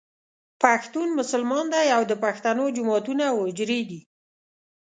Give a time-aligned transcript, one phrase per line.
[0.63, 4.01] پښتون مسلمان دی او د پښتنو جوماتونه او حجرې دي.